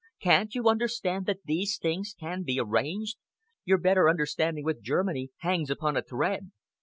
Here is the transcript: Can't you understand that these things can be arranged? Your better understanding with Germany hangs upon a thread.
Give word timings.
Can't 0.19 0.55
you 0.55 0.67
understand 0.67 1.27
that 1.27 1.43
these 1.45 1.77
things 1.77 2.15
can 2.19 2.41
be 2.41 2.59
arranged? 2.59 3.17
Your 3.65 3.77
better 3.77 4.09
understanding 4.09 4.63
with 4.65 4.81
Germany 4.81 5.29
hangs 5.41 5.69
upon 5.69 5.95
a 5.95 6.01
thread. 6.01 6.49